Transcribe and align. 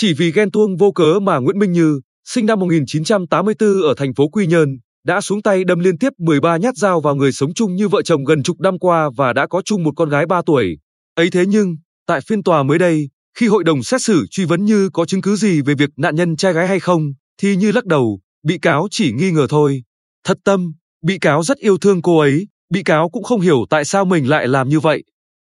Chỉ 0.00 0.12
vì 0.12 0.32
ghen 0.32 0.50
tuông 0.50 0.76
vô 0.76 0.92
cớ 0.92 1.18
mà 1.22 1.38
Nguyễn 1.38 1.58
Minh 1.58 1.72
Như, 1.72 2.00
sinh 2.24 2.46
năm 2.46 2.60
1984 2.60 3.82
ở 3.82 3.94
thành 3.96 4.14
phố 4.14 4.28
Quy 4.28 4.46
Nhơn, 4.46 4.78
đã 5.06 5.20
xuống 5.20 5.42
tay 5.42 5.64
đâm 5.64 5.78
liên 5.78 5.98
tiếp 5.98 6.12
13 6.18 6.56
nhát 6.56 6.76
dao 6.76 7.00
vào 7.00 7.14
người 7.14 7.32
sống 7.32 7.54
chung 7.54 7.74
như 7.74 7.88
vợ 7.88 8.02
chồng 8.02 8.24
gần 8.24 8.42
chục 8.42 8.60
năm 8.60 8.78
qua 8.78 9.10
và 9.16 9.32
đã 9.32 9.46
có 9.46 9.62
chung 9.64 9.82
một 9.82 9.92
con 9.96 10.08
gái 10.08 10.26
3 10.26 10.42
tuổi. 10.46 10.78
Ấy 11.14 11.30
thế 11.30 11.46
nhưng, 11.46 11.76
tại 12.06 12.20
phiên 12.20 12.42
tòa 12.42 12.62
mới 12.62 12.78
đây, 12.78 13.08
khi 13.38 13.46
hội 13.46 13.64
đồng 13.64 13.82
xét 13.82 14.02
xử 14.02 14.26
truy 14.30 14.44
vấn 14.44 14.64
Như 14.64 14.90
có 14.92 15.04
chứng 15.04 15.22
cứ 15.22 15.36
gì 15.36 15.60
về 15.60 15.74
việc 15.74 15.90
nạn 15.96 16.16
nhân 16.16 16.36
trai 16.36 16.52
gái 16.52 16.68
hay 16.68 16.80
không, 16.80 17.12
thì 17.40 17.56
Như 17.56 17.72
lắc 17.72 17.84
đầu, 17.84 18.20
bị 18.46 18.58
cáo 18.58 18.88
chỉ 18.90 19.12
nghi 19.12 19.30
ngờ 19.30 19.46
thôi. 19.50 19.82
Thật 20.24 20.38
tâm, 20.44 20.72
bị 21.02 21.18
cáo 21.18 21.42
rất 21.42 21.58
yêu 21.58 21.78
thương 21.78 22.02
cô 22.02 22.18
ấy, 22.18 22.48
bị 22.70 22.82
cáo 22.82 23.08
cũng 23.10 23.22
không 23.22 23.40
hiểu 23.40 23.66
tại 23.70 23.84
sao 23.84 24.04
mình 24.04 24.28
lại 24.28 24.48
làm 24.48 24.68
như 24.68 24.80
vậy. 24.80 25.04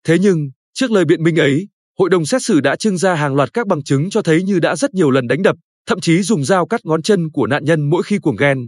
Thế 0.07 0.19
nhưng, 0.19 0.51
trước 0.75 0.91
lời 0.91 1.05
biện 1.05 1.23
minh 1.23 1.37
ấy, 1.37 1.69
hội 2.01 2.11
đồng 2.11 2.27
xét 2.27 2.43
xử 2.43 2.61
đã 2.61 2.77
trưng 2.77 2.99
ra 2.99 3.15
hàng 3.15 3.35
loạt 3.35 3.55
các 3.55 3.67
bằng 3.67 3.83
chứng 3.83 4.11
cho 4.11 4.23
thấy 4.23 4.43
Như 4.43 4.59
đã 4.59 4.77
rất 4.77 4.95
nhiều 4.95 5.11
lần 5.11 5.27
đánh 5.27 5.43
đập, 5.43 5.57
thậm 5.87 6.01
chí 6.01 6.23
dùng 6.23 6.45
dao 6.45 6.67
cắt 6.67 6.81
ngón 6.85 7.03
chân 7.03 7.31
của 7.31 7.47
nạn 7.47 7.65
nhân 7.65 7.91
mỗi 7.91 8.03
khi 8.03 8.19
cuồng 8.19 8.37
ghen. 8.37 8.59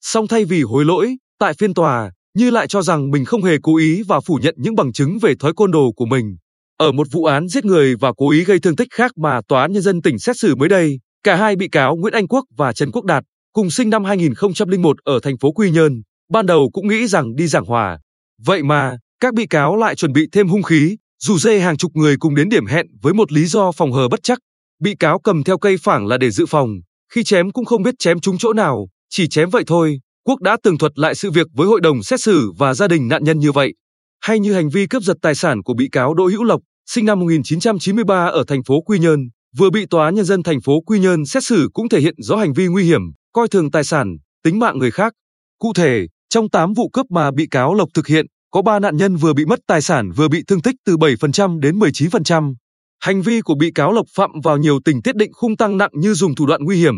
Song 0.00 0.28
thay 0.28 0.44
vì 0.44 0.62
hối 0.62 0.84
lỗi, 0.84 1.16
tại 1.38 1.54
phiên 1.54 1.74
tòa, 1.74 2.10
Như 2.34 2.50
lại 2.50 2.66
cho 2.66 2.82
rằng 2.82 3.10
mình 3.10 3.24
không 3.24 3.42
hề 3.42 3.56
cố 3.62 3.76
ý 3.76 4.02
và 4.02 4.20
phủ 4.20 4.38
nhận 4.42 4.54
những 4.58 4.74
bằng 4.74 4.92
chứng 4.92 5.18
về 5.22 5.34
thói 5.40 5.52
côn 5.56 5.70
đồ 5.70 5.92
của 5.96 6.06
mình. 6.06 6.36
Ở 6.78 6.92
một 6.92 7.06
vụ 7.10 7.24
án 7.24 7.48
giết 7.48 7.64
người 7.64 7.96
và 8.00 8.12
cố 8.16 8.30
ý 8.30 8.44
gây 8.44 8.58
thương 8.58 8.76
tích 8.76 8.88
khác 8.90 9.12
mà 9.16 9.40
Tòa 9.48 9.62
án 9.62 9.72
Nhân 9.72 9.82
dân 9.82 10.02
tỉnh 10.02 10.18
xét 10.18 10.36
xử 10.38 10.54
mới 10.54 10.68
đây, 10.68 10.98
cả 11.24 11.36
hai 11.36 11.56
bị 11.56 11.68
cáo 11.68 11.96
Nguyễn 11.96 12.14
Anh 12.14 12.28
Quốc 12.28 12.44
và 12.56 12.72
Trần 12.72 12.90
Quốc 12.92 13.04
Đạt, 13.04 13.24
cùng 13.52 13.70
sinh 13.70 13.90
năm 13.90 14.04
2001 14.04 14.96
ở 15.04 15.20
thành 15.22 15.38
phố 15.38 15.52
Quy 15.52 15.70
Nhơn, 15.70 16.02
ban 16.30 16.46
đầu 16.46 16.70
cũng 16.72 16.88
nghĩ 16.88 17.06
rằng 17.06 17.36
đi 17.36 17.46
giảng 17.46 17.64
hòa. 17.64 17.98
Vậy 18.46 18.62
mà, 18.62 18.98
các 19.20 19.34
bị 19.34 19.46
cáo 19.46 19.76
lại 19.76 19.94
chuẩn 19.94 20.12
bị 20.12 20.28
thêm 20.32 20.48
hung 20.48 20.62
khí, 20.62 20.96
dù 21.22 21.38
dê 21.38 21.60
hàng 21.60 21.76
chục 21.76 21.90
người 21.94 22.16
cùng 22.16 22.34
đến 22.34 22.48
điểm 22.48 22.66
hẹn 22.66 22.86
với 23.02 23.14
một 23.14 23.32
lý 23.32 23.46
do 23.46 23.72
phòng 23.72 23.92
hờ 23.92 24.08
bất 24.08 24.20
chắc. 24.22 24.38
Bị 24.82 24.94
cáo 24.94 25.18
cầm 25.18 25.44
theo 25.44 25.58
cây 25.58 25.76
phảng 25.76 26.06
là 26.06 26.18
để 26.18 26.30
dự 26.30 26.46
phòng, 26.46 26.68
khi 27.12 27.24
chém 27.24 27.50
cũng 27.50 27.64
không 27.64 27.82
biết 27.82 27.94
chém 27.98 28.20
trúng 28.20 28.38
chỗ 28.38 28.52
nào, 28.52 28.88
chỉ 29.10 29.28
chém 29.28 29.50
vậy 29.50 29.64
thôi. 29.66 30.00
Quốc 30.26 30.40
đã 30.40 30.56
tường 30.62 30.78
thuật 30.78 30.98
lại 30.98 31.14
sự 31.14 31.30
việc 31.30 31.46
với 31.52 31.66
hội 31.66 31.80
đồng 31.80 32.02
xét 32.02 32.20
xử 32.20 32.52
và 32.58 32.74
gia 32.74 32.88
đình 32.88 33.08
nạn 33.08 33.24
nhân 33.24 33.38
như 33.38 33.52
vậy. 33.52 33.74
Hay 34.20 34.40
như 34.40 34.52
hành 34.52 34.68
vi 34.68 34.86
cướp 34.86 35.02
giật 35.02 35.16
tài 35.22 35.34
sản 35.34 35.62
của 35.62 35.74
bị 35.74 35.88
cáo 35.92 36.14
Đỗ 36.14 36.26
Hữu 36.26 36.44
Lộc, 36.44 36.60
sinh 36.86 37.06
năm 37.06 37.20
1993 37.20 38.26
ở 38.26 38.44
thành 38.46 38.62
phố 38.64 38.80
Quy 38.80 38.98
Nhơn, 38.98 39.20
vừa 39.56 39.70
bị 39.70 39.86
tòa 39.86 40.10
nhân 40.10 40.24
dân 40.24 40.42
thành 40.42 40.60
phố 40.60 40.80
Quy 40.80 40.98
Nhơn 40.98 41.26
xét 41.26 41.44
xử 41.44 41.68
cũng 41.72 41.88
thể 41.88 42.00
hiện 42.00 42.14
rõ 42.18 42.36
hành 42.36 42.52
vi 42.52 42.66
nguy 42.66 42.84
hiểm, 42.84 43.00
coi 43.32 43.48
thường 43.48 43.70
tài 43.70 43.84
sản, 43.84 44.16
tính 44.44 44.58
mạng 44.58 44.78
người 44.78 44.90
khác. 44.90 45.12
Cụ 45.58 45.72
thể, 45.72 46.06
trong 46.28 46.50
8 46.50 46.72
vụ 46.74 46.88
cướp 46.88 47.06
mà 47.10 47.30
bị 47.30 47.46
cáo 47.50 47.74
Lộc 47.74 47.88
thực 47.94 48.06
hiện, 48.06 48.26
có 48.50 48.62
3 48.62 48.78
nạn 48.78 48.96
nhân 48.96 49.16
vừa 49.16 49.32
bị 49.32 49.44
mất 49.44 49.58
tài 49.66 49.82
sản 49.82 50.10
vừa 50.10 50.28
bị 50.28 50.42
thương 50.46 50.62
tích 50.62 50.76
từ 50.84 50.96
7% 50.96 51.60
đến 51.60 51.78
19%. 51.78 52.54
Hành 53.00 53.22
vi 53.22 53.40
của 53.40 53.54
bị 53.54 53.70
cáo 53.74 53.92
Lộc 53.92 54.06
phạm 54.16 54.30
vào 54.44 54.56
nhiều 54.56 54.78
tình 54.84 55.02
tiết 55.02 55.16
định 55.16 55.32
khung 55.32 55.56
tăng 55.56 55.78
nặng 55.78 55.90
như 55.94 56.14
dùng 56.14 56.34
thủ 56.34 56.46
đoạn 56.46 56.64
nguy 56.64 56.76
hiểm, 56.76 56.94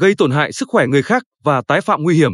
gây 0.00 0.14
tổn 0.18 0.30
hại 0.30 0.52
sức 0.52 0.68
khỏe 0.68 0.86
người 0.86 1.02
khác 1.02 1.22
và 1.44 1.62
tái 1.68 1.80
phạm 1.80 2.02
nguy 2.02 2.16
hiểm. 2.16 2.32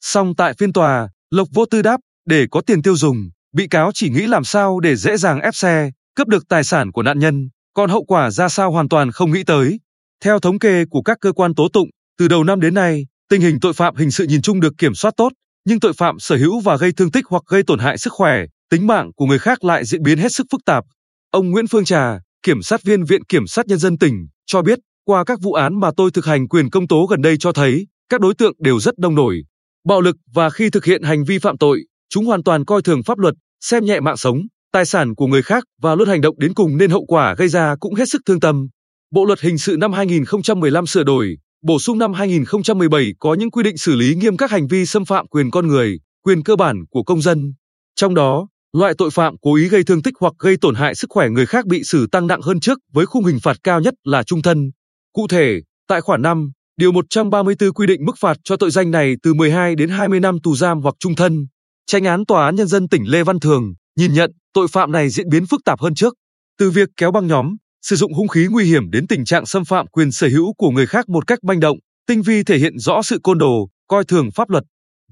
Song 0.00 0.34
tại 0.36 0.54
phiên 0.58 0.72
tòa, 0.72 1.08
Lộc 1.30 1.48
vô 1.54 1.64
tư 1.64 1.82
đáp, 1.82 2.00
để 2.26 2.46
có 2.50 2.60
tiền 2.60 2.82
tiêu 2.82 2.96
dùng, 2.96 3.30
bị 3.52 3.66
cáo 3.68 3.90
chỉ 3.94 4.10
nghĩ 4.10 4.26
làm 4.26 4.44
sao 4.44 4.80
để 4.80 4.96
dễ 4.96 5.16
dàng 5.16 5.40
ép 5.40 5.54
xe, 5.54 5.90
cướp 6.16 6.28
được 6.28 6.48
tài 6.48 6.64
sản 6.64 6.92
của 6.92 7.02
nạn 7.02 7.18
nhân, 7.18 7.48
còn 7.74 7.90
hậu 7.90 8.04
quả 8.04 8.30
ra 8.30 8.48
sao 8.48 8.70
hoàn 8.70 8.88
toàn 8.88 9.12
không 9.12 9.32
nghĩ 9.32 9.44
tới. 9.44 9.80
Theo 10.24 10.38
thống 10.38 10.58
kê 10.58 10.84
của 10.90 11.02
các 11.02 11.18
cơ 11.20 11.32
quan 11.32 11.54
tố 11.54 11.68
tụng, 11.72 11.88
từ 12.18 12.28
đầu 12.28 12.44
năm 12.44 12.60
đến 12.60 12.74
nay, 12.74 13.06
tình 13.28 13.40
hình 13.40 13.60
tội 13.60 13.72
phạm 13.72 13.96
hình 13.96 14.10
sự 14.10 14.24
nhìn 14.24 14.42
chung 14.42 14.60
được 14.60 14.72
kiểm 14.78 14.94
soát 14.94 15.14
tốt, 15.16 15.32
nhưng 15.68 15.80
tội 15.80 15.92
phạm 15.92 16.18
sở 16.18 16.36
hữu 16.36 16.60
và 16.60 16.76
gây 16.76 16.92
thương 16.92 17.10
tích 17.10 17.24
hoặc 17.28 17.42
gây 17.46 17.62
tổn 17.62 17.78
hại 17.78 17.98
sức 17.98 18.12
khỏe, 18.12 18.44
tính 18.70 18.86
mạng 18.86 19.10
của 19.16 19.26
người 19.26 19.38
khác 19.38 19.64
lại 19.64 19.84
diễn 19.84 20.02
biến 20.02 20.18
hết 20.18 20.32
sức 20.32 20.46
phức 20.52 20.60
tạp. 20.64 20.84
Ông 21.30 21.50
Nguyễn 21.50 21.66
Phương 21.66 21.84
Trà, 21.84 22.18
kiểm 22.42 22.62
sát 22.62 22.82
viên 22.82 23.04
Viện 23.04 23.24
Kiểm 23.24 23.46
sát 23.46 23.66
Nhân 23.66 23.78
dân 23.78 23.98
tỉnh, 23.98 24.14
cho 24.46 24.62
biết, 24.62 24.78
qua 25.04 25.24
các 25.24 25.38
vụ 25.42 25.52
án 25.52 25.80
mà 25.80 25.90
tôi 25.96 26.10
thực 26.10 26.26
hành 26.26 26.48
quyền 26.48 26.70
công 26.70 26.88
tố 26.88 27.06
gần 27.06 27.22
đây 27.22 27.36
cho 27.40 27.52
thấy, 27.52 27.86
các 28.08 28.20
đối 28.20 28.34
tượng 28.34 28.52
đều 28.58 28.80
rất 28.80 28.98
đông 28.98 29.14
nổi, 29.14 29.42
bạo 29.88 30.00
lực 30.00 30.16
và 30.34 30.50
khi 30.50 30.70
thực 30.70 30.84
hiện 30.84 31.02
hành 31.02 31.24
vi 31.24 31.38
phạm 31.38 31.58
tội, 31.58 31.80
chúng 32.10 32.26
hoàn 32.26 32.42
toàn 32.42 32.64
coi 32.64 32.82
thường 32.82 33.02
pháp 33.02 33.18
luật, 33.18 33.34
xem 33.60 33.84
nhẹ 33.84 34.00
mạng 34.00 34.16
sống, 34.16 34.38
tài 34.72 34.84
sản 34.84 35.14
của 35.14 35.26
người 35.26 35.42
khác 35.42 35.64
và 35.82 35.94
luôn 35.94 36.08
hành 36.08 36.20
động 36.20 36.38
đến 36.38 36.54
cùng 36.54 36.76
nên 36.76 36.90
hậu 36.90 37.04
quả 37.04 37.34
gây 37.34 37.48
ra 37.48 37.76
cũng 37.80 37.94
hết 37.94 38.08
sức 38.08 38.22
thương 38.26 38.40
tâm. 38.40 38.68
Bộ 39.10 39.24
luật 39.24 39.40
hình 39.40 39.58
sự 39.58 39.76
năm 39.80 39.92
2015 39.92 40.86
sửa 40.86 41.04
đổi, 41.04 41.36
bổ 41.62 41.78
sung 41.78 41.98
năm 41.98 42.12
2017 42.12 43.12
có 43.18 43.34
những 43.34 43.50
quy 43.50 43.62
định 43.62 43.76
xử 43.76 43.94
lý 43.94 44.14
nghiêm 44.14 44.36
các 44.36 44.50
hành 44.50 44.66
vi 44.66 44.86
xâm 44.86 45.04
phạm 45.04 45.26
quyền 45.26 45.50
con 45.50 45.66
người, 45.66 45.98
quyền 46.22 46.42
cơ 46.42 46.56
bản 46.56 46.84
của 46.90 47.02
công 47.02 47.22
dân. 47.22 47.54
Trong 47.96 48.14
đó, 48.14 48.48
loại 48.72 48.94
tội 48.98 49.10
phạm 49.10 49.34
cố 49.42 49.54
ý 49.54 49.68
gây 49.68 49.84
thương 49.84 50.02
tích 50.02 50.14
hoặc 50.20 50.32
gây 50.38 50.56
tổn 50.60 50.74
hại 50.74 50.94
sức 50.94 51.10
khỏe 51.10 51.28
người 51.28 51.46
khác 51.46 51.66
bị 51.66 51.82
xử 51.84 52.06
tăng 52.06 52.26
nặng 52.26 52.40
hơn 52.42 52.60
trước 52.60 52.78
với 52.92 53.06
khung 53.06 53.24
hình 53.24 53.38
phạt 53.42 53.56
cao 53.64 53.80
nhất 53.80 53.94
là 54.04 54.22
trung 54.22 54.42
thân. 54.42 54.70
Cụ 55.12 55.26
thể, 55.28 55.60
tại 55.88 56.00
khoản 56.00 56.22
5, 56.22 56.50
điều 56.76 56.92
134 56.92 57.72
quy 57.72 57.86
định 57.86 58.04
mức 58.04 58.18
phạt 58.20 58.36
cho 58.44 58.56
tội 58.56 58.70
danh 58.70 58.90
này 58.90 59.14
từ 59.22 59.34
12 59.34 59.74
đến 59.74 59.88
20 59.88 60.20
năm 60.20 60.38
tù 60.42 60.56
giam 60.56 60.80
hoặc 60.80 60.94
trung 60.98 61.14
thân. 61.14 61.46
Tranh 61.86 62.04
án 62.04 62.26
tòa 62.26 62.44
án 62.44 62.56
nhân 62.56 62.66
dân 62.66 62.88
tỉnh 62.88 63.04
Lê 63.06 63.22
Văn 63.22 63.40
Thường 63.40 63.74
nhìn 63.96 64.12
nhận 64.12 64.30
tội 64.52 64.68
phạm 64.68 64.92
này 64.92 65.10
diễn 65.10 65.28
biến 65.28 65.46
phức 65.46 65.60
tạp 65.64 65.80
hơn 65.80 65.94
trước, 65.94 66.14
từ 66.58 66.70
việc 66.70 66.88
kéo 66.96 67.10
băng 67.10 67.26
nhóm, 67.26 67.56
sử 67.88 67.96
dụng 67.96 68.12
hung 68.12 68.28
khí 68.28 68.46
nguy 68.50 68.64
hiểm 68.64 68.90
đến 68.90 69.06
tình 69.06 69.24
trạng 69.24 69.46
xâm 69.46 69.64
phạm 69.64 69.86
quyền 69.86 70.12
sở 70.12 70.28
hữu 70.28 70.52
của 70.52 70.70
người 70.70 70.86
khác 70.86 71.08
một 71.08 71.26
cách 71.26 71.44
manh 71.44 71.60
động, 71.60 71.78
tinh 72.06 72.22
vi 72.22 72.42
thể 72.42 72.58
hiện 72.58 72.78
rõ 72.78 73.02
sự 73.02 73.18
côn 73.22 73.38
đồ, 73.38 73.68
coi 73.86 74.04
thường 74.04 74.30
pháp 74.34 74.50
luật. 74.50 74.64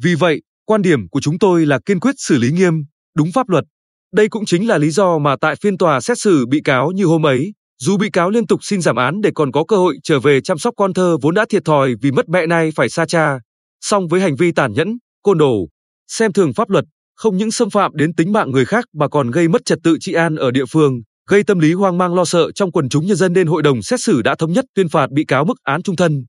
Vì 0.02 0.14
vậy, 0.14 0.42
quan 0.66 0.82
điểm 0.82 1.08
của 1.08 1.20
chúng 1.20 1.38
tôi 1.38 1.66
là 1.66 1.78
kiên 1.86 2.00
quyết 2.00 2.14
xử 2.18 2.38
lý 2.38 2.50
nghiêm, 2.50 2.74
đúng 3.16 3.32
pháp 3.32 3.48
luật. 3.48 3.64
Đây 4.12 4.28
cũng 4.28 4.44
chính 4.44 4.68
là 4.68 4.78
lý 4.78 4.90
do 4.90 5.18
mà 5.18 5.36
tại 5.40 5.56
phiên 5.56 5.78
tòa 5.78 6.00
xét 6.00 6.18
xử 6.18 6.46
bị 6.46 6.60
cáo 6.64 6.90
như 6.90 7.04
hôm 7.04 7.26
ấy, 7.26 7.52
dù 7.82 7.96
bị 7.96 8.10
cáo 8.10 8.30
liên 8.30 8.46
tục 8.46 8.60
xin 8.62 8.80
giảm 8.80 8.96
án 8.96 9.20
để 9.20 9.30
còn 9.34 9.52
có 9.52 9.64
cơ 9.64 9.76
hội 9.76 9.96
trở 10.02 10.20
về 10.20 10.40
chăm 10.40 10.58
sóc 10.58 10.74
con 10.76 10.94
thơ 10.94 11.16
vốn 11.22 11.34
đã 11.34 11.44
thiệt 11.48 11.64
thòi 11.64 11.94
vì 12.02 12.10
mất 12.10 12.28
mẹ 12.28 12.46
nay 12.46 12.70
phải 12.76 12.88
xa 12.88 13.06
cha, 13.06 13.38
song 13.80 14.08
với 14.08 14.20
hành 14.20 14.36
vi 14.36 14.52
tàn 14.52 14.72
nhẫn, 14.72 14.98
côn 15.22 15.38
đồ, 15.38 15.68
xem 16.08 16.32
thường 16.32 16.52
pháp 16.54 16.70
luật, 16.70 16.84
không 17.14 17.36
những 17.36 17.50
xâm 17.50 17.70
phạm 17.70 17.96
đến 17.96 18.14
tính 18.14 18.32
mạng 18.32 18.50
người 18.50 18.64
khác 18.64 18.84
mà 18.92 19.08
còn 19.08 19.30
gây 19.30 19.48
mất 19.48 19.64
trật 19.64 19.78
tự 19.82 19.96
trị 20.00 20.12
an 20.12 20.36
ở 20.36 20.50
địa 20.50 20.66
phương, 20.70 21.02
gây 21.30 21.42
tâm 21.44 21.58
lý 21.58 21.72
hoang 21.72 21.98
mang 21.98 22.14
lo 22.14 22.24
sợ 22.24 22.52
trong 22.52 22.72
quần 22.72 22.88
chúng 22.88 23.06
nhân 23.06 23.16
dân 23.16 23.32
nên 23.32 23.46
hội 23.46 23.62
đồng 23.62 23.82
xét 23.82 24.00
xử 24.00 24.22
đã 24.22 24.34
thống 24.34 24.52
nhất 24.52 24.64
tuyên 24.74 24.88
phạt 24.88 25.10
bị 25.10 25.24
cáo 25.24 25.44
mức 25.44 25.54
án 25.62 25.82
trung 25.82 25.96
thân. 25.96 26.24